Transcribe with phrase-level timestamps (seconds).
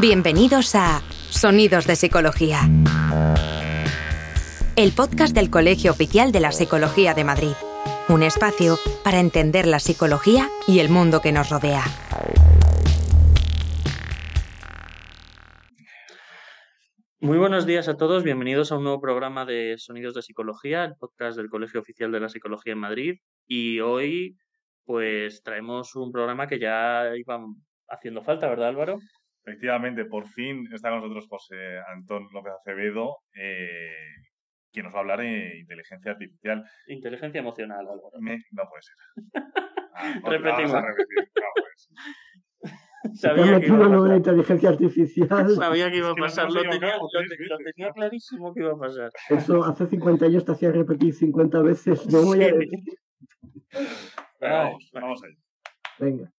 [0.00, 2.60] Bienvenidos a Sonidos de Psicología.
[4.76, 7.54] El podcast del Colegio Oficial de la Psicología de Madrid.
[8.08, 11.82] Un espacio para entender la psicología y el mundo que nos rodea.
[17.18, 20.94] Muy buenos días a todos, bienvenidos a un nuevo programa de Sonidos de Psicología, el
[20.94, 23.16] podcast del Colegio Oficial de la Psicología en Madrid.
[23.48, 24.36] Y hoy,
[24.84, 27.40] pues, traemos un programa que ya iba
[27.88, 29.00] haciendo falta, ¿verdad, Álvaro?
[29.48, 33.90] Efectivamente, por fin está con nosotros José Antón López Acevedo, eh,
[34.72, 36.62] quien nos va a hablar de inteligencia artificial.
[36.88, 38.10] Inteligencia emocional, Álvaro.
[38.20, 38.96] Me- no puede ser.
[40.00, 40.72] Ah, Repetimos.
[40.72, 40.80] no
[43.14, 44.16] Sabía que, iba a pasar.
[44.16, 45.50] inteligencia artificial.
[45.56, 46.98] Sabía que iba a pasar, lo tenía,
[47.78, 49.10] lo clarísimo que iba a pasar.
[49.30, 52.06] Eso hace 50 años te hacía repetir 50 veces.
[52.12, 52.58] No voy a Sí.
[52.58, 52.78] decir.
[54.40, 55.36] Vamos, vamos allá.
[55.98, 56.30] Venga.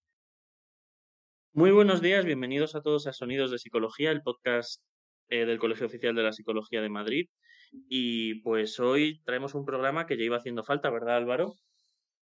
[1.53, 4.83] Muy buenos días, bienvenidos a todos a Sonidos de Psicología, el podcast
[5.29, 7.27] eh, del Colegio Oficial de la Psicología de Madrid.
[7.89, 11.55] Y pues hoy traemos un programa que ya iba haciendo falta, ¿verdad, Álvaro?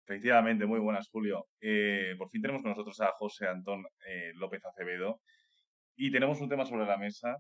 [0.06, 1.48] Efectivamente, muy buenas, Julio.
[1.62, 5.22] Eh, por fin tenemos con nosotros a José Antón eh, López Acevedo
[5.96, 7.38] y tenemos un tema sobre la mesa,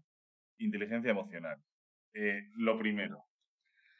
[0.59, 1.57] inteligencia emocional.
[2.13, 3.25] Eh, lo primero,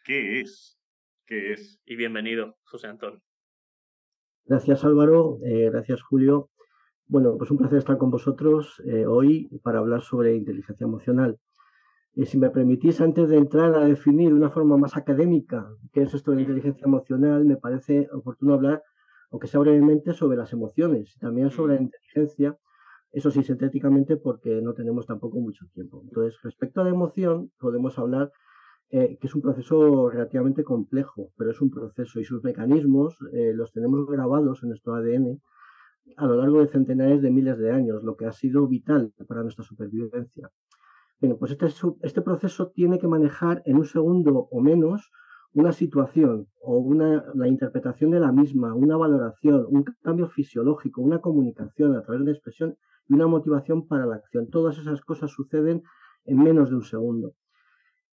[0.05, 0.79] ¿qué es?
[1.25, 1.81] ¿Qué es?
[1.83, 3.21] Y bienvenido, José Antón.
[4.45, 6.49] Gracias Álvaro, eh, gracias Julio.
[7.13, 11.37] Bueno, pues un placer estar con vosotros eh, hoy para hablar sobre inteligencia emocional.
[12.15, 16.01] Y si me permitís, antes de entrar a definir de una forma más académica qué
[16.01, 18.81] es esto de la inteligencia emocional, me parece oportuno hablar,
[19.29, 22.57] aunque sea brevemente, sobre las emociones y también sobre la inteligencia,
[23.11, 26.01] eso sí, sintéticamente, porque no tenemos tampoco mucho tiempo.
[26.05, 28.31] Entonces, respecto a la emoción, podemos hablar
[28.89, 33.53] eh, que es un proceso relativamente complejo, pero es un proceso y sus mecanismos eh,
[33.53, 35.39] los tenemos grabados en nuestro ADN
[36.17, 39.43] a lo largo de centenares de miles de años, lo que ha sido vital para
[39.43, 40.49] nuestra supervivencia.
[41.19, 41.67] Bueno, pues este,
[42.01, 45.11] este proceso tiene que manejar en un segundo o menos
[45.53, 51.21] una situación o una, la interpretación de la misma, una valoración, un cambio fisiológico, una
[51.21, 52.75] comunicación a través de expresión
[53.07, 54.49] y una motivación para la acción.
[54.49, 55.83] Todas esas cosas suceden
[56.25, 57.35] en menos de un segundo.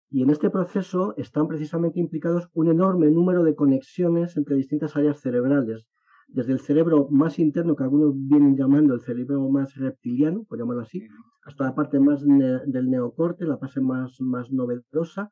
[0.08, 5.20] Y en este proceso están precisamente implicados un enorme número de conexiones entre distintas áreas
[5.20, 5.86] cerebrales,
[6.28, 10.82] desde el cerebro más interno, que algunos vienen llamando el cerebro más reptiliano, por llamarlo
[10.82, 11.06] así,
[11.44, 15.30] hasta la parte más ne- del neocorte, la fase más, más novedosa,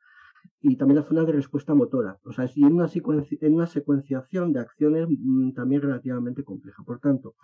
[0.61, 2.19] y también la zona de respuesta motora.
[2.25, 6.83] O sea, es y en una, en una secuenciación de acciones mm, también relativamente compleja.
[6.85, 7.35] Por tanto,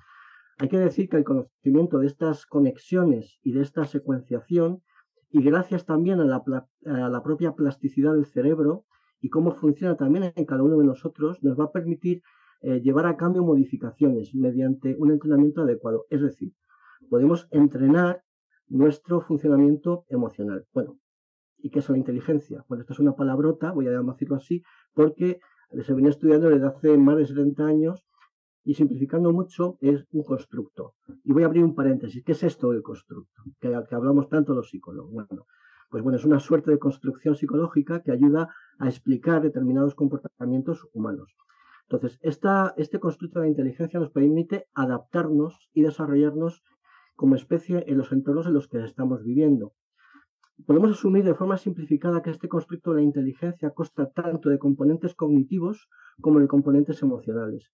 [0.59, 4.83] hay que decir que el conocimiento de estas conexiones y de esta secuenciación,
[5.31, 6.43] y gracias también a la,
[6.87, 8.85] a la propia plasticidad del cerebro
[9.21, 12.23] y cómo funciona también en cada uno de nosotros, nos va a permitir
[12.63, 16.07] eh, llevar a cambio modificaciones mediante un entrenamiento adecuado.
[16.11, 16.53] Es decir,
[17.09, 18.23] podemos entrenar
[18.69, 20.67] nuestro funcionamiento emocional.
[20.73, 20.99] Bueno,
[21.59, 22.65] ¿y qué es la inteligencia?
[22.69, 24.63] Bueno, esta es una palabrota, voy a decirlo así,
[24.95, 25.41] porque
[25.85, 28.05] se venía estudiando desde hace más de 70 años
[28.65, 30.95] y simplificando mucho es un constructo.
[31.25, 32.23] Y voy a abrir un paréntesis.
[32.25, 33.43] ¿Qué es esto del constructo?
[33.59, 35.13] Que, que hablamos tanto los psicólogos.
[35.13, 35.47] Bueno,
[35.91, 41.35] pues bueno, es una suerte de construcción psicológica que ayuda a explicar determinados comportamientos humanos.
[41.91, 46.63] Entonces, esta, este constructo de la inteligencia nos permite adaptarnos y desarrollarnos
[47.17, 49.73] como especie en los entornos en los que estamos viviendo.
[50.67, 55.17] Podemos asumir de forma simplificada que este constructo de la inteligencia consta tanto de componentes
[55.17, 55.89] cognitivos
[56.21, 57.73] como de componentes emocionales.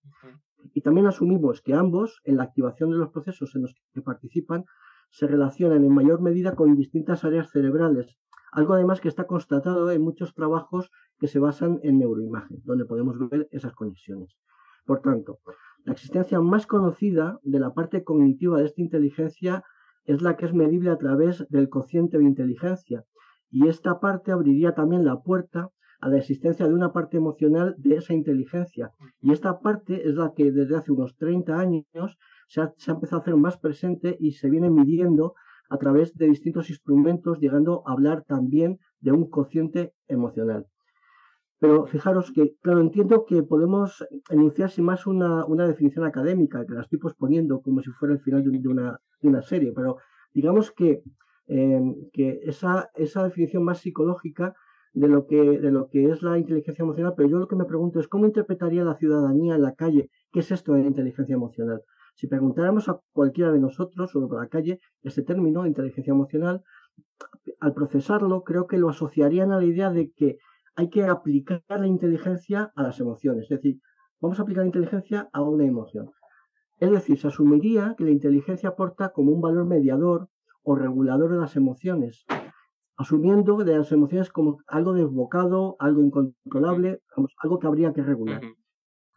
[0.73, 4.65] Y también asumimos que ambos, en la activación de los procesos en los que participan,
[5.11, 8.17] se relacionan en mayor medida con distintas áreas cerebrales,
[8.57, 10.89] algo además que está constatado en muchos trabajos
[11.19, 14.35] que se basan en neuroimagen, donde podemos ver esas conexiones.
[14.83, 15.37] Por tanto,
[15.85, 19.63] la existencia más conocida de la parte cognitiva de esta inteligencia
[20.05, 23.05] es la que es medible a través del cociente de inteligencia,
[23.51, 25.69] y esta parte abriría también la puerta
[26.01, 28.89] a la existencia de una parte emocional de esa inteligencia.
[29.21, 32.17] Y esta parte es la que desde hace unos 30 años
[32.47, 35.35] se ha, se ha empezado a hacer más presente y se viene midiendo
[35.69, 40.65] a través de distintos instrumentos, llegando a hablar también de un cociente emocional.
[41.59, 46.81] Pero fijaros que, claro, entiendo que podemos enunciar sin más una, definición académica, que la
[46.81, 49.97] estoy posponiendo como si fuera el final de, una, de una, serie, pero
[50.33, 51.01] digamos que,
[51.47, 51.81] eh,
[52.13, 54.53] que esa, esa definición más psicológica
[54.93, 57.65] de lo, que, de lo que es la inteligencia emocional, pero yo lo que me
[57.65, 61.35] pregunto es cómo interpretaría la ciudadanía en la calle qué es esto de la inteligencia
[61.35, 61.81] emocional.
[62.17, 66.63] Si preguntáramos a cualquiera de nosotros o por la calle ese término, inteligencia emocional,
[67.59, 70.39] al procesarlo creo que lo asociarían a la idea de que
[70.75, 73.43] hay que aplicar la inteligencia a las emociones.
[73.43, 73.79] Es decir,
[74.19, 76.09] vamos a aplicar la inteligencia a una emoción.
[76.79, 80.27] Es decir, se asumiría que la inteligencia aporta como un valor mediador
[80.63, 82.25] o regulador de las emociones,
[82.97, 87.03] asumiendo de las emociones como algo desbocado, algo incontrolable,
[87.43, 88.41] algo que habría que regular.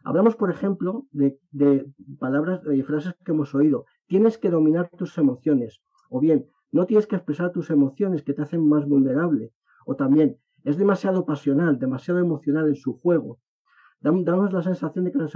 [0.03, 1.85] Hablamos, por ejemplo, de,
[2.19, 3.85] palabras y frases que hemos oído.
[4.07, 5.81] Tienes que dominar tus emociones.
[6.09, 9.51] O bien, no tienes que expresar tus emociones que te hacen más vulnerable.
[9.85, 13.39] O también, es demasiado pasional, demasiado emocional en su juego.
[13.99, 15.33] Damos la sensación de que las,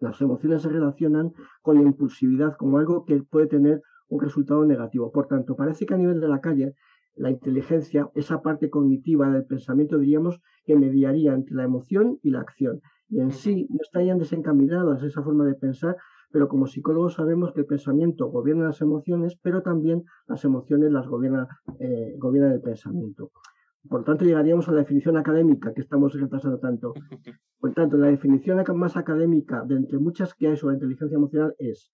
[0.00, 5.12] las emociones se relacionan con la impulsividad como algo que puede tener un resultado negativo.
[5.12, 6.74] Por tanto, parece que a nivel de la calle,
[7.14, 12.40] la inteligencia, esa parte cognitiva del pensamiento, diríamos, que mediaría entre la emoción y la
[12.40, 15.96] acción y en sí no estarían desencaminadas esa forma de pensar,
[16.30, 21.06] pero como psicólogos sabemos que el pensamiento gobierna las emociones, pero también las emociones las
[21.06, 21.48] gobierna,
[21.78, 23.30] eh, gobierna el pensamiento.
[23.88, 26.92] Por tanto, llegaríamos a la definición académica que estamos repasando tanto.
[27.60, 31.92] Por tanto, la definición más académica de entre muchas que hay sobre inteligencia emocional es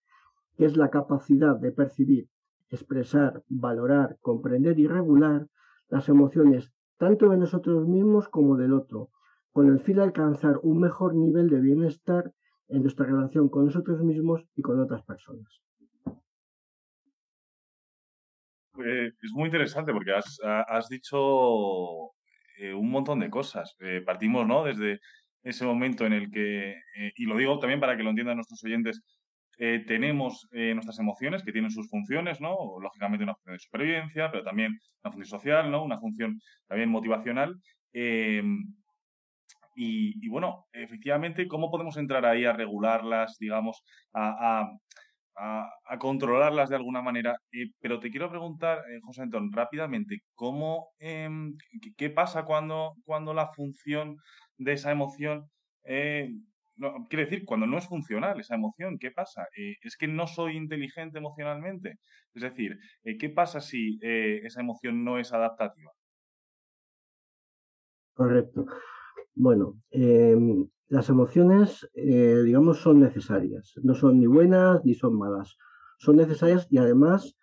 [0.57, 2.27] que es la capacidad de percibir,
[2.69, 5.47] expresar, valorar, comprender y regular
[5.89, 9.09] las emociones tanto de nosotros mismos como del otro,
[9.53, 12.31] con el fin de alcanzar un mejor nivel de bienestar
[12.69, 15.61] en nuestra relación con nosotros mismos y con otras personas.
[18.83, 22.11] Eh, es muy interesante porque has, dicho
[22.57, 23.75] eh, un montón de cosas.
[23.79, 24.63] Eh, partimos ¿no?
[24.63, 24.99] desde
[25.43, 26.75] ese momento en el que,
[27.15, 29.01] y lo digo también para que lo entiendan nuestros oyentes,
[29.55, 32.79] tenemos nuestras emociones que tienen sus funciones, ¿no?
[32.81, 35.83] Lógicamente una función de supervivencia, pero también una función social, ¿no?
[35.83, 37.55] Una función también motivacional.
[39.75, 43.83] Y, bueno, efectivamente, ¿cómo podemos entrar ahí a regularlas, digamos,
[44.13, 44.69] a,
[45.99, 47.35] controlarlas de alguna manera?
[47.79, 51.55] pero te quiero preguntar, eh, José Antón, rápidamente, ¿cómo, em,
[51.97, 54.17] qué, pasa cuando, cuando la función
[54.57, 55.49] de esa emoción...
[55.85, 56.29] Eh,
[56.75, 59.47] no, quiere decir, cuando no es funcional esa emoción, ¿qué pasa?
[59.55, 61.99] Eh, ¿Es que no soy inteligente emocionalmente?
[62.33, 62.79] Es decir,
[63.19, 65.91] ¿qué pasa si esa emoción no es adaptativa?
[68.15, 68.65] Correcto.
[69.35, 73.73] Bueno, em, las emociones, eh, digamos, son necesarias.
[73.81, 75.57] No son ni buenas ni son malas.
[75.97, 77.35] Son necesarias y además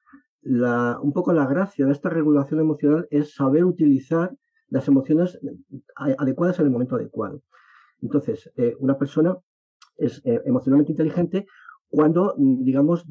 [0.42, 4.34] un poco la gracia de esta regulación emocional es saber utilizar
[4.68, 5.38] las emociones
[5.96, 7.42] adecuadas en el momento adecuado.
[8.00, 9.36] Entonces, eh, una persona
[9.98, 11.46] es eh, emocionalmente inteligente
[11.88, 13.04] cuando, digamos,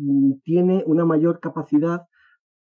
[0.44, 2.04] tiene una mayor capacidad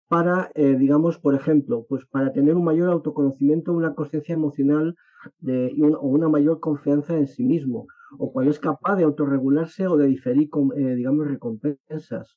[0.09, 4.97] para, digamos, por ejemplo, pues para tener un mayor autoconocimiento, una conciencia emocional
[5.39, 7.87] de, o una mayor confianza en sí mismo,
[8.19, 12.37] o cuando es capaz de autorregularse o de diferir, con, eh, digamos, recompensas.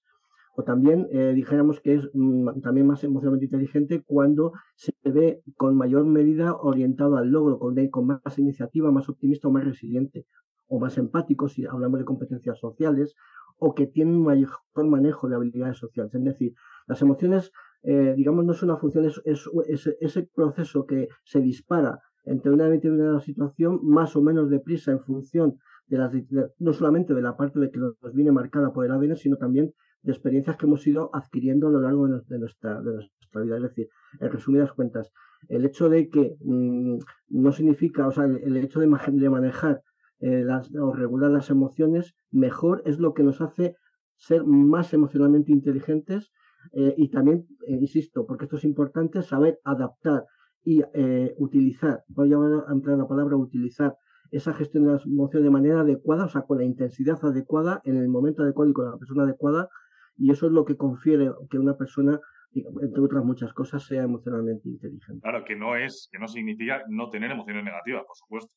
[0.56, 5.78] O también eh, dijéramos que es mm, también más emocionalmente inteligente cuando se ve con
[5.78, 10.26] mayor medida orientado al logro, con, con más iniciativa, más optimista o más resiliente,
[10.68, 13.16] o más empático si hablamos de competencias sociales,
[13.58, 16.14] o que tiene un mayor manejo de habilidades sociales.
[16.14, 16.54] Es decir,
[16.88, 17.52] las emociones,
[17.84, 19.22] eh, digamos, no es una función, es,
[20.00, 25.57] ese proceso que se dispara entre una determinada situación más o menos deprisa en función
[25.88, 26.12] de las
[26.59, 29.74] no solamente de la parte de que nos viene marcada por el ADN, sino también
[30.04, 33.57] de experiencias que hemos ido adquiriendo a lo largo de, nuestra, de nuestra vida.
[33.57, 35.12] Es decir, en resumidas cuentas,
[35.48, 36.98] el hecho de que mm,
[37.30, 39.81] no significa, o sea, el, hecho de, manejar
[40.19, 43.76] eh, las, o regular las emociones mejor es lo que nos hace
[44.16, 46.31] ser más emocionalmente inteligentes
[46.74, 50.26] eh, y también, eh, insisto, porque esto es importante, saber adaptar
[50.63, 53.95] y eh, utilizar, voy a entrar la palabra utilizar
[54.31, 57.97] esa gestión de las emociones de manera adecuada, o sea, con la intensidad adecuada, en
[57.97, 59.69] el momento adecuado y con la persona adecuada,
[60.18, 62.19] y eso es lo que confiere que una persona,
[62.54, 65.21] entre otras muchas cosas, sea emocionalmente inteligente.
[65.21, 68.54] Claro, que no es, que no significa no tener emociones negativas, por supuesto.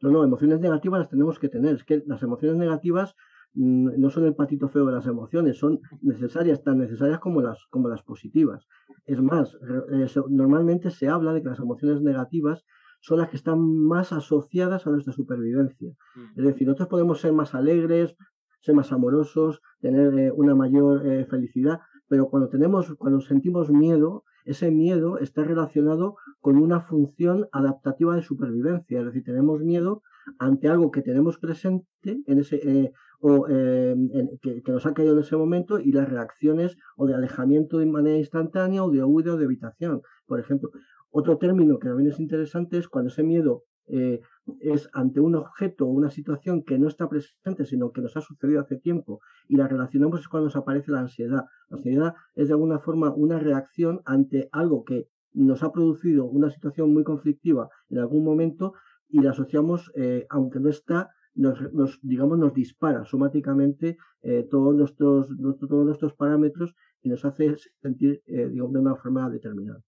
[0.00, 1.76] No, no, emociones negativas las tenemos que tener.
[1.76, 3.14] Es que las emociones negativas
[3.54, 7.88] no son el patito feo de las emociones, son necesarias, tan necesarias como las, como
[7.88, 8.66] las positivas.
[9.06, 9.56] Es más,
[9.92, 12.64] eh, normalmente se habla de que las emociones negativas
[13.00, 15.94] son las que están más asociadas a nuestra supervivencia.
[16.36, 18.16] Es decir, nosotros podemos ser más alegres,
[18.60, 24.24] ser más amorosos, tener eh, una mayor eh, felicidad, pero cuando tenemos, cuando sentimos miedo,
[24.46, 30.02] ese miedo está relacionado con una función adaptativa de supervivencia, es decir, tenemos miedo
[30.38, 32.92] ante algo que tenemos presente en ese, eh,
[33.26, 37.78] o que, que, nos ha caído en ese momento y las reacciones o de alejamiento
[37.78, 40.02] de manera instantánea o de huida o de evitación.
[40.26, 40.70] Por ejemplo,
[41.10, 44.20] otro término que también es interesante es cuando ese miedo eh,
[44.60, 48.20] es ante un objeto o una situación que no está presente, sino que nos ha
[48.20, 51.44] sucedido hace tiempo y la relacionamos es cuando nos aparece la ansiedad.
[51.70, 56.50] La ansiedad es de alguna forma una reacción ante algo que nos ha producido una
[56.50, 58.74] situación muy conflictiva en algún momento
[59.08, 65.28] y la asociamos, eh, aunque no está, nos, digamos, nos dispara somáticamente eh, todos, nuestros,
[65.60, 69.80] todos nuestros parámetros y nos hace sentir digamos, de una forma determinada.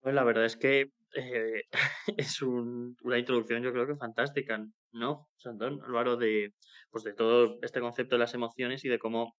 [0.00, 1.62] Pues la verdad es que eh,
[2.16, 5.80] es una introducción yo creo que fantástica, ¿no, Santón?
[5.84, 6.54] Álvaro, de,
[6.90, 9.34] pues de todo este concepto de las emociones y de cómo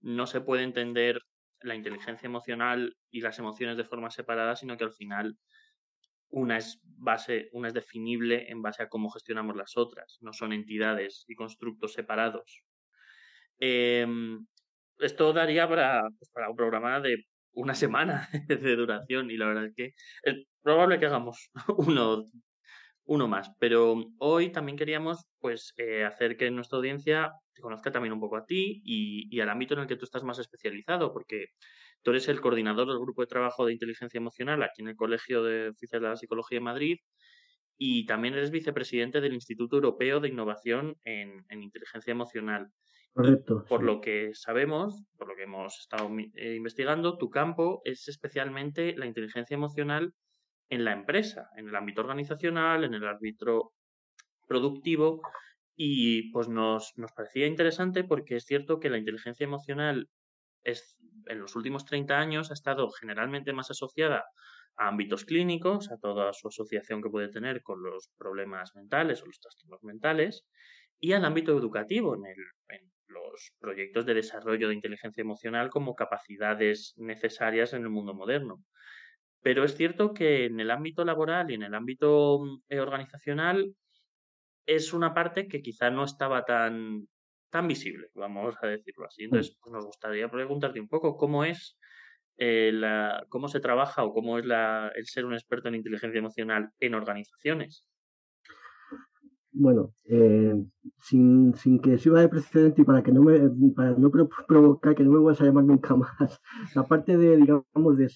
[0.00, 1.20] no se puede entender
[1.60, 5.36] la inteligencia emocional y las emociones de forma separada, sino que al final
[6.30, 10.52] una es base, una es definible en base a cómo gestionamos las otras, no son
[10.52, 12.64] entidades y constructos separados.
[13.60, 14.46] Em,
[14.98, 19.66] esto daría para, pues para un programa de una semana de duración y la verdad
[19.66, 22.24] es que es probable que hagamos uno,
[23.04, 23.50] uno más.
[23.58, 28.36] Pero hoy también queríamos pues eh, hacer que nuestra audiencia te conozca también un poco
[28.36, 31.46] a ti y, y al ámbito en el que tú estás más especializado, porque
[32.02, 35.42] tú eres el coordinador del grupo de trabajo de inteligencia emocional aquí en el Colegio
[35.42, 36.98] de Oficiales de la Psicología de Madrid
[37.76, 42.72] y también eres vicepresidente del Instituto Europeo de Innovación en, en Inteligencia Emocional.
[43.12, 43.64] Correcto.
[43.68, 48.96] Por lo que sabemos, por lo que hemos estado eh, investigando, tu campo es especialmente
[48.96, 50.12] la inteligencia emocional
[50.68, 53.72] en la empresa, en el ámbito organizacional, en el ámbito
[54.46, 55.22] productivo.
[55.74, 60.08] Y pues nos, nos parecía interesante porque es cierto que la inteligencia emocional
[60.64, 60.96] es,
[61.28, 64.24] en los últimos 30 años ha estado generalmente más asociada
[64.76, 69.26] a ámbitos clínicos, a toda su asociación que puede tener con los problemas mentales o
[69.26, 70.46] los trastornos mentales,
[71.00, 72.22] y al ámbito educativo, en,
[73.08, 78.62] los proyectos de desarrollo de inteligencia emocional como capacidades necesarias en el mundo moderno.
[79.40, 83.74] Pero es cierto que en el ámbito laboral y en el ámbito eh, organizacional
[84.66, 87.08] es una parte que quizá no estaba tan,
[87.50, 89.24] tan visible, vamos a decirlo así.
[89.24, 91.76] Entonces, pues nos gustaría preguntarte un poco cómo es
[92.36, 96.18] eh, la, cómo se trabaja o cómo es la, el ser un experto en inteligencia
[96.18, 97.84] emocional en organizaciones.
[99.50, 100.54] Bueno, eh,
[101.00, 103.40] sin, sin, que sirva de precedente y para que no me
[103.74, 104.10] para no
[104.46, 106.40] provocar que no me vuelvas a llamar nunca más,
[106.76, 107.64] la parte de, digamos,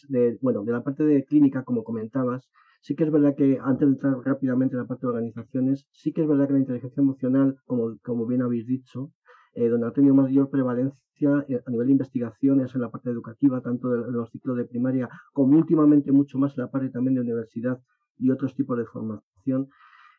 [0.08, 2.48] de, bueno, de la parte de clínica, como comentabas,
[2.80, 6.12] sí que es verdad que antes de entrar rápidamente en la parte de organizaciones, sí
[6.12, 9.10] que es verdad que la inteligencia emocional, como, como bien habéis dicho,
[9.54, 13.60] eh, donde ha tenido mayor prevalencia eh, a nivel de investigaciones en la parte educativa,
[13.60, 17.20] tanto de los ciclos de primaria como últimamente mucho más en la parte también de
[17.20, 17.80] universidad
[18.18, 19.68] y otros tipos de formación,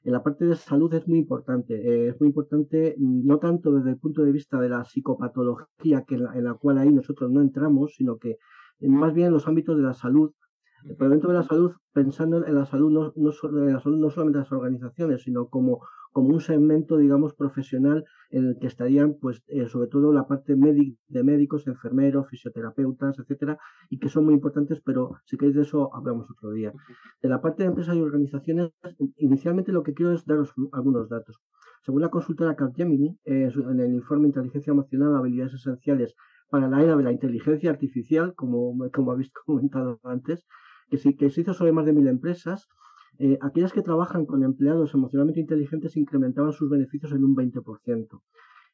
[0.04, 1.76] en la parte de salud es muy importante.
[1.76, 6.04] Eh, es muy importante mm, no tanto desde el punto de vista de la psicopatología,
[6.04, 8.38] que en la, cual ahí nosotros no entramos, sino que
[8.82, 10.34] más bien en los ámbitos de la salud.
[10.98, 14.10] Pero dentro de la salud, pensando en la salud, no, no, en la salud no
[14.10, 15.82] solamente las organizaciones, sino como
[16.14, 20.56] como un segmento, digamos, profesional en el que estarían, pues, eh, sobre todo la parte
[20.56, 23.58] de médicos, enfermeros, fisioterapeutas, etcétera,
[23.90, 26.72] y que son muy importantes, pero si queréis de eso hablamos otro día.
[27.22, 28.72] De la parte de empresas y organizaciones,
[29.18, 31.42] inicialmente lo que quiero es daros algunos datos.
[31.82, 36.16] Según la consultora Capgemini, eh, en el informe Inteligencia Emocional, habilidades esenciales
[36.50, 40.46] para la era de la inteligencia artificial, como, como habéis comentado antes,
[40.98, 42.70] que, que se hizo sobre más de mil empresas,
[43.20, 48.22] eh, aquellas que trabajan con empleados emocionalmente inteligentes incrementaban sus beneficios en un 20%.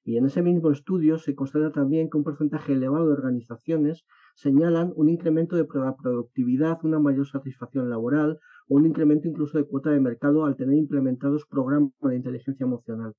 [0.06, 4.94] Y en ese mismo estudio se constata también que un porcentaje elevado de organizaciones señalan
[4.96, 10.00] un incremento de productividad, una mayor satisfacción laboral o un incremento incluso de cuota de
[10.00, 13.14] mercado al tener implementados programas de inteligencia emocional.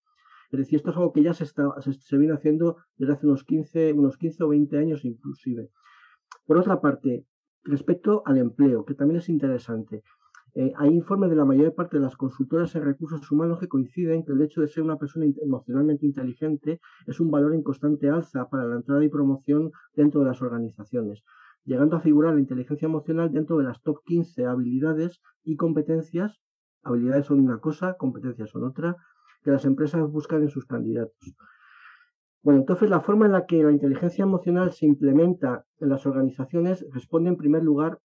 [0.50, 3.45] Es decir, esto es algo que ya se, está, se, viene haciendo desde hace unos
[3.45, 5.71] 15, unos 15 o 20 años inclusive.
[6.47, 7.25] Por otra parte,
[7.64, 10.02] respecto al empleo, que también es interesante,
[10.55, 14.25] eh, hay informes de la mayor parte de las consultoras en recursos humanos que coinciden
[14.25, 18.49] que el hecho de ser una persona emocionalmente inteligente es un valor en constante alza
[18.49, 21.23] para la entrada y promoción dentro de las organizaciones,
[21.64, 26.40] llegando a figurar la inteligencia emocional dentro de las top 15 habilidades y competencias.
[26.83, 28.97] Habilidades son una cosa, competencias son otra,
[29.45, 31.37] que las empresas buscan en sus candidatos.
[32.42, 36.87] Bueno, entonces la forma en la que la inteligencia emocional se implementa en las organizaciones
[36.92, 37.99] responde en primer lugar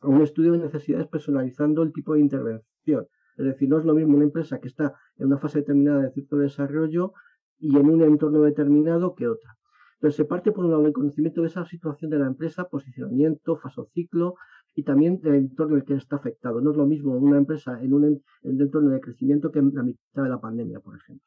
[0.00, 3.06] a un estudio de necesidades personalizando el tipo de intervención.
[3.36, 6.10] Es decir, no es lo mismo una empresa que está en una fase determinada de
[6.10, 7.12] cierto desarrollo
[7.58, 9.56] y en un entorno determinado que otra.
[9.94, 13.56] Entonces se parte por un lado del conocimiento de esa situación de la empresa, posicionamiento,
[13.56, 14.36] fase ciclo
[14.74, 16.62] y también del entorno en el que está afectado.
[16.62, 20.22] No es lo mismo una empresa en un, entorno de crecimiento que en la mitad
[20.22, 21.26] de la pandemia, por ejemplo.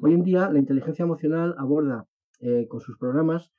[0.00, 2.06] Hoy en día la inteligencia emocional aborda
[2.40, 3.50] eh, con sus programas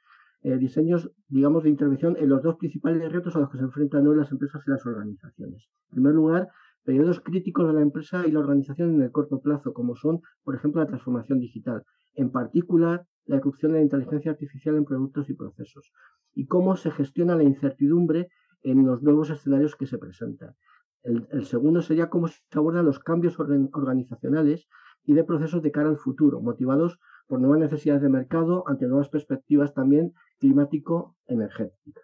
[0.42, 4.08] eh, diseños, digamos, de intervención en los dos principales retos a los que se enfrentan
[4.08, 5.68] hoy las empresas y las organizaciones.
[5.90, 6.48] En primer lugar,
[6.86, 10.56] periodos críticos de la empresa y la organización en el corto plazo, como son, por
[10.56, 11.84] ejemplo, la transformación digital,
[12.16, 15.92] en particular la irrupción de la inteligencia artificial en productos y procesos,
[16.34, 18.30] y cómo se gestiona la incertidumbre
[18.62, 20.56] en los nuevos escenarios que se presentan.
[21.04, 24.70] El, el segundo sería cómo se abordan los cambios organizacionales
[25.10, 29.10] y de procesos de cara al futuro, motivados por nuevas necesidades de mercado ante nuevas
[29.10, 32.04] perspectivas también climático-energéticas.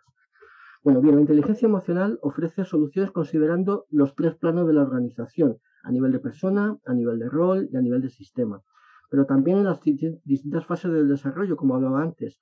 [0.84, 5.92] Bueno, bien, la inteligencia emocional ofrece soluciones considerando los tres planos de la organización, a
[5.92, 8.64] nivel de persona, a nivel de rol y a nivel de sistema,
[9.12, 12.40] pero también en las distintas fases del desarrollo, como hablaba antes,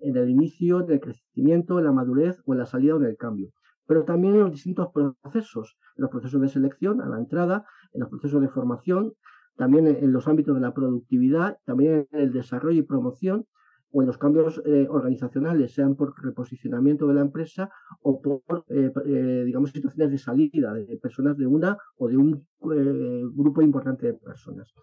[0.00, 3.16] en el inicio, del crecimiento, en la madurez o en la salida o en el
[3.16, 3.50] cambio,
[3.84, 8.02] pero también en los distintos procesos, en los procesos de selección, a la entrada, en
[8.02, 9.14] los procesos de formación,
[9.56, 13.46] también en los ámbitos de la productividad, también en el desarrollo y promoción
[13.94, 17.70] o en los cambios eh, organizacionales, sean por reposicionamiento de la empresa
[18.02, 22.44] o por, eh, eh, digamos, situaciones de salida de personas de una o de un
[22.60, 24.74] grupo importante de personas.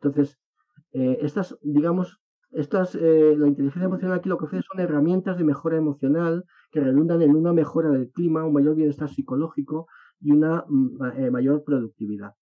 [0.00, 0.38] Entonces,
[0.92, 2.18] estas, digamos,
[2.50, 7.20] estas, la inteligencia emocional aquí lo que ofrece son herramientas de mejora emocional que redundan
[7.20, 9.86] en una mejora del clima, un mayor bienestar psicológico
[10.20, 12.32] y una mm, mayor productividad.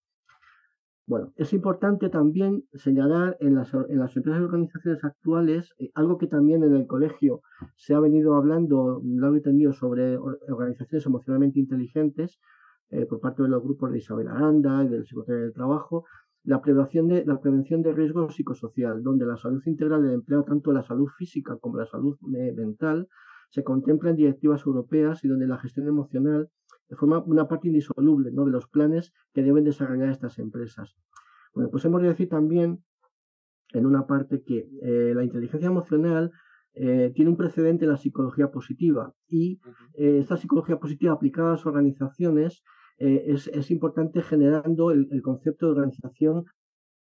[1.06, 6.16] Bueno, es importante también señalar en las, en las empresas y organizaciones actuales eh, algo
[6.16, 7.42] que también en el colegio
[7.76, 12.40] se ha venido hablando largo y tendido sobre organizaciones emocionalmente inteligentes
[12.88, 16.04] eh, por parte de los grupos de Isabel Aranda y del Secretario del Trabajo,
[16.42, 20.72] la prevención de, la prevención de riesgo psicosocial, donde la salud integral del empleo, tanto
[20.72, 23.08] la salud física como la salud eh, mental,
[23.50, 26.48] se contempla en directivas europeas y donde la gestión emocional
[26.90, 28.44] forma una parte indisoluble ¿no?
[28.44, 30.94] de los planes que deben desarrollar estas empresas.
[31.54, 32.82] Bueno, pues hemos de decir también
[33.72, 36.32] en una parte que eh, la inteligencia emocional
[36.74, 39.60] eh, tiene un precedente en la psicología positiva y
[39.94, 42.62] eh, esta psicología positiva aplicada a las organizaciones
[42.96, 46.44] es, importante generando el, concepto de organización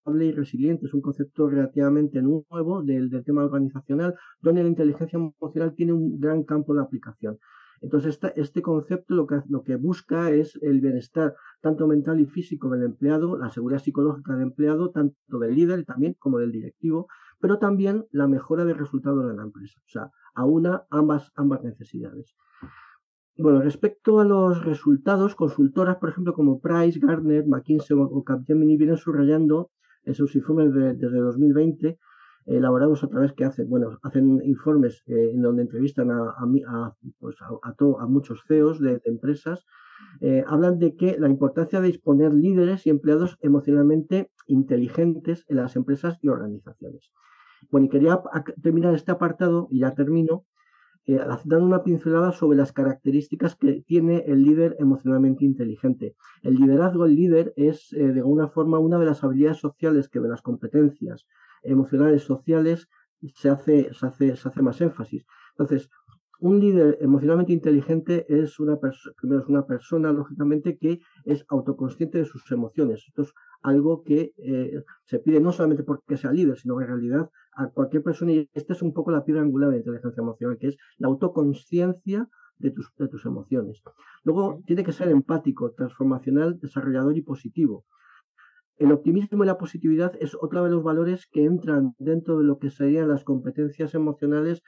[0.07, 0.87] y resiliente.
[0.87, 6.19] Es un concepto relativamente nuevo del, del tema organizacional, donde la inteligencia emocional tiene un
[6.19, 7.39] gran campo de aplicación.
[7.81, 12.71] Entonces, este concepto lo que, lo que busca es el bienestar tanto mental y físico
[12.71, 17.09] del empleado, la seguridad psicológica del empleado, tanto del líder también como del directivo,
[17.41, 19.79] pero también la mejora del resultado de la empresa.
[19.85, 22.35] O sea, aúna ambas, ambas necesidades.
[23.39, 28.97] Bueno, respecto a los resultados, consultoras, por ejemplo, como Price, Gardner, McKinsey o Capgemini vienen
[28.97, 29.71] subrayando
[30.05, 31.99] en sus informes desde 2020
[32.47, 37.37] elaborados a través que hacen, bueno, hacen informes eh, en donde entrevistan a, a, pues
[37.41, 39.67] a, muchos CEOs de, empresas,
[40.21, 45.75] eh, hablan de que la importancia de disponer líderes y empleados emocionalmente inteligentes en las
[45.77, 47.13] empresas y organizaciones.
[47.71, 48.21] Bueno, y quería
[48.63, 50.45] terminar este apartado, y ya termino,
[51.07, 56.15] eh, dando una pincelada sobre las características que tiene el líder emocionalmente inteligente.
[56.43, 60.29] El liderazgo, el líder, es de alguna forma una de las habilidades sociales que de
[60.29, 61.27] las competencias
[61.67, 62.89] emocionales sociales
[63.35, 65.27] se hace, se hace, se hace más énfasis.
[65.53, 65.91] Entonces,
[66.39, 72.19] un líder emocionalmente inteligente es una persona, primero es una persona, lógicamente, que es autoconsciente
[72.19, 73.05] de sus emociones.
[73.09, 76.91] Esto es algo que eh, se pide no solamente porque sea líder, sino que en
[76.91, 80.21] realidad a cualquier persona, y esta es un poco la piedra angular de la inteligencia
[80.21, 83.83] emocional, que es la autoconsciencia de tus, de tus emociones.
[84.23, 87.87] Luego, tiene que ser empático, transformacional, desarrollador y positivo.
[88.79, 92.59] El optimismo y la positividad es otro de los valores que entran dentro de lo
[92.59, 94.63] que serían las competencias emocionales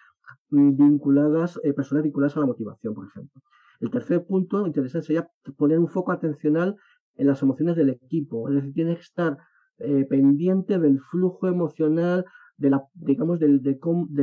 [0.50, 3.42] mm, vinculadas, eh, vinculadas a la motivación, por ejemplo.
[3.80, 6.76] El tercer punto interesante sería poner un foco atencional
[7.16, 9.38] en las emociones del equipo, es decir, tiene que estar
[9.78, 12.24] eh, pendiente del flujo emocional,
[12.56, 13.78] de la, digamos, de, de,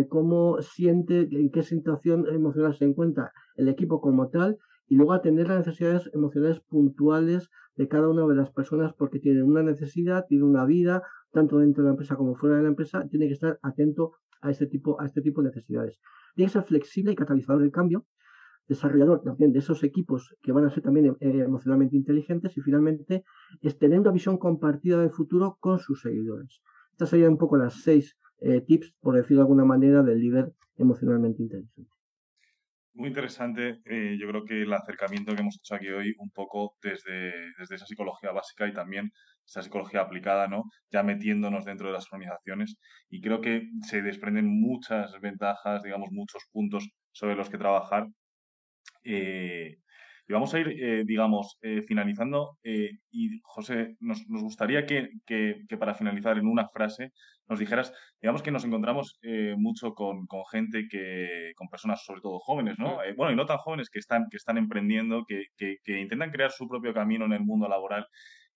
[0.07, 5.47] cómo, siente, en qué situación emocional se encuentra el equipo como tal, y luego atender
[5.47, 10.47] las necesidades emocionales puntuales de cada una de las personas porque tienen una necesidad, tienen
[10.47, 13.59] una vida, tanto dentro de la empresa como fuera de la empresa, tiene que estar
[13.61, 15.99] atento a este tipo, a este tipo de necesidades.
[16.35, 18.05] Tiene que ser flexible y catalizador del cambio,
[18.67, 23.23] desarrollador también de esos equipos que van a ser también eh, emocionalmente inteligentes y finalmente
[23.61, 26.61] es tener una visión compartida del futuro con sus seguidores.
[26.91, 30.53] Estas serían un poco las seis eh, tips, por decirlo de alguna manera, del líder
[30.77, 31.94] emocionalmente inteligente.
[32.95, 33.81] Muy interesante.
[33.85, 37.75] Eh, yo creo que el acercamiento que hemos hecho aquí hoy, un poco desde, desde
[37.75, 39.11] esa psicología básica y también
[39.45, 40.63] esa psicología aplicada, ¿no?
[40.91, 42.77] Ya metiéndonos dentro de las organizaciones.
[43.09, 48.07] Y creo que se desprenden muchas ventajas, digamos, muchos puntos sobre los que trabajar.
[49.03, 49.77] Eh,
[50.27, 52.57] y vamos a ir, eh, digamos, eh, finalizando.
[52.63, 57.11] Eh, y José, nos, nos gustaría que, que, que, para finalizar en una frase
[57.47, 59.19] nos dijeras, digamos que nos encontramos
[59.55, 62.97] mucho con, con, gente que, con personas sobre todo jóvenes, ¿no?
[63.15, 66.49] bueno, y no tan jóvenes que están, que están emprendiendo, que, que, que intentan crear
[66.49, 68.07] su propio camino en el mundo laboral.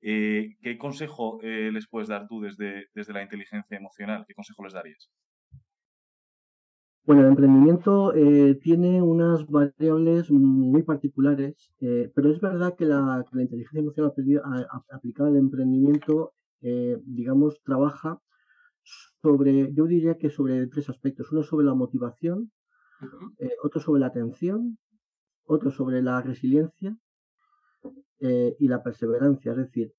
[0.02, 4.26] ¿Qué consejo les puedes dar tú desde, desde la inteligencia emocional?
[4.28, 5.12] ¿Qué consejo les darías?
[7.06, 13.26] Bueno, el emprendimiento eh, tiene unas variables muy particulares, eh, pero es verdad que la,
[13.28, 18.20] que la inteligencia emocional aplicada al emprendimiento, eh, digamos, trabaja
[19.22, 21.32] sobre, yo diría que sobre tres aspectos.
[21.32, 22.52] Uno sobre la motivación,
[23.64, 24.78] otro sobre la atención,
[25.46, 26.98] otro sobre la resiliencia
[28.20, 29.52] y la perseverancia.
[29.52, 29.94] Es decir,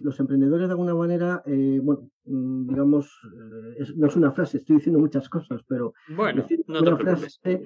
[0.00, 4.58] los emprendedores de alguna manera, eh, bueno, mm, digamos, eh, es, no es una frase,
[4.58, 7.62] estoy diciendo muchas cosas, pero bueno, decir no una frase,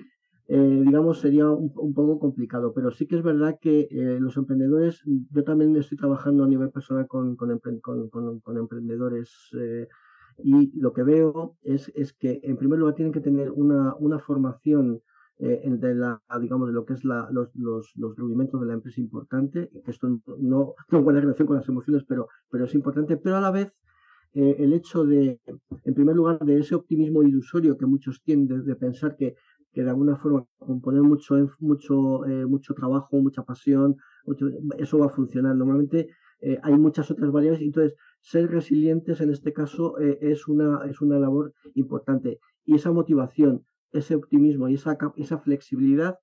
[0.51, 4.37] eh, digamos, sería un, un, poco complicado, pero sí que es verdad que eh, los
[4.37, 9.89] emprendedores, yo también estoy trabajando a nivel personal con, con, con, con emprendedores eh,
[10.43, 14.19] y lo que veo es, es que en primer lugar tienen que tener una, una
[14.19, 15.03] formación
[15.39, 18.75] eh, de la, digamos, de lo que es la, los, los, los rudimentos de la
[18.75, 23.17] empresa importante, que esto no, no guarda relación con las emociones, pero, pero es importante,
[23.17, 23.73] pero a la vez
[24.35, 25.41] eh, el hecho de,
[25.85, 29.37] en primer lugar, de ese optimismo ilusorio que muchos tienen de, de pensar que,
[29.73, 33.97] que de alguna forma con poner mucho, mucho, eh, mucho trabajo, mucha pasión,
[34.27, 34.47] mucho,
[34.79, 35.55] eso va a funcionar.
[35.57, 36.09] Normalmente
[36.41, 41.01] eh, hay muchas otras variables, entonces ser resilientes en este caso eh, es, una, es
[41.01, 42.41] una labor importante.
[42.65, 46.19] Y esa motivación, ese optimismo y esa, esa flexibilidad.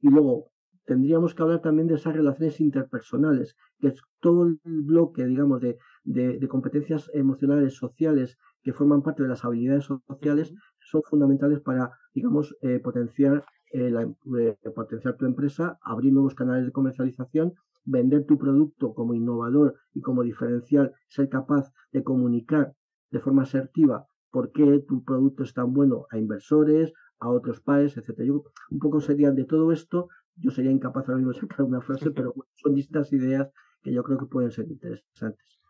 [0.00, 0.50] Y luego
[0.84, 5.78] tendríamos que hablar también de esas relaciones interpersonales, que es todo el bloque, digamos, de,
[6.04, 11.90] de, de competencias emocionales, sociales, que forman parte de las habilidades sociales, son fundamentales para,
[12.14, 18.26] digamos, eh, potenciar, eh, la, eh, potenciar tu empresa, abrir nuevos canales de comercialización, vender
[18.26, 22.74] tu producto como innovador y como diferencial, ser capaz de comunicar
[23.10, 27.98] de forma asertiva por qué tu producto es tan bueno a inversores, a otros países,
[27.98, 28.26] etcétera.
[28.26, 31.80] Yo un poco sería de todo esto, yo sería incapaz ahora mismo de sacar una
[31.80, 33.50] frase, pero son distintas ideas
[33.82, 35.60] que yo creo que pueden ser interesantes.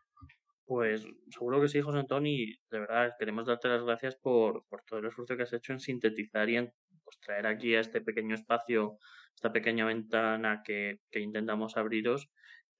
[0.64, 4.82] Pues seguro que sí, José Antonio, y de verdad queremos darte las gracias por, por
[4.82, 6.72] todo el esfuerzo que has hecho en sintetizar y en
[7.04, 8.98] pues, traer aquí a este pequeño espacio,
[9.34, 12.28] esta pequeña ventana que, que intentamos abriros,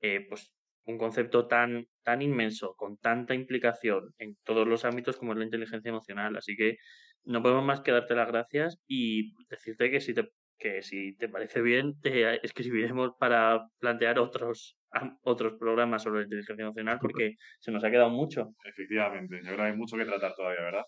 [0.01, 0.53] eh, pues
[0.87, 5.45] un concepto tan, tan inmenso, con tanta implicación en todos los ámbitos como es la
[5.45, 6.37] inteligencia emocional.
[6.37, 6.79] Así que
[7.27, 11.29] no podemos más que darte las gracias y decirte que si te, que si te
[11.29, 14.79] parece bien, te escribiremos para plantear otros,
[15.23, 18.55] otros programas sobre la inteligencia emocional porque se nos ha quedado mucho.
[18.65, 20.85] Efectivamente, yo creo que hay mucho que tratar todavía, ¿verdad?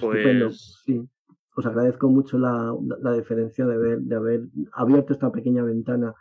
[0.00, 1.00] Pues sí.
[1.56, 4.40] Os agradezco mucho la, la diferencia de haber, de haber
[4.74, 6.14] abierto esta pequeña ventana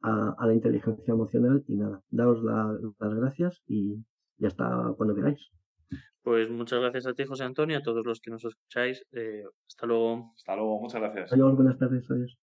[0.00, 4.02] a, a la inteligencia emocional y nada, daos la, las gracias y,
[4.38, 5.50] y hasta cuando queráis.
[6.22, 9.04] Pues muchas gracias a ti, José Antonio, a todos los que nos escucháis.
[9.12, 10.32] Eh, hasta luego.
[10.36, 11.32] Hasta luego, muchas gracias.
[11.32, 12.38] Adiós, buenas tardes, adiós.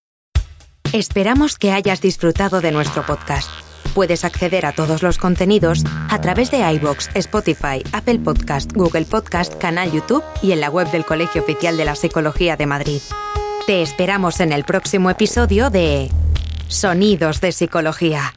[0.92, 3.48] Esperamos que hayas disfrutado de nuestro podcast.
[3.94, 9.56] Puedes acceder a todos los contenidos a través de iBox, Spotify, Apple Podcast, Google Podcast,
[9.60, 13.00] canal YouTube y en la web del Colegio Oficial de la Psicología de Madrid.
[13.66, 16.08] Te esperamos en el próximo episodio de
[16.68, 18.32] Sonidos de Psicología.